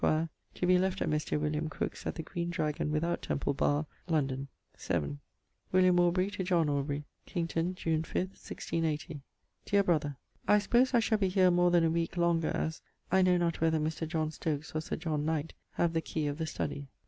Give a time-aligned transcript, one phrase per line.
[0.03, 0.29] To
[0.65, 1.39] be left at Mr.
[1.39, 4.47] William Crooke's at the Green Dragon without Temple barr, London.
[4.75, 5.19] vii.
[5.71, 7.05] William Aubrey to John Aubrey.
[7.27, 9.21] Kington, June 5th, 1680.
[9.65, 10.17] Deare brother,
[10.47, 12.81] I sopose I shall be here more then a week longer as...
[13.11, 14.07] I know not whether Mr.
[14.07, 16.87] John Stokes or Sir John Knight have the key of the study.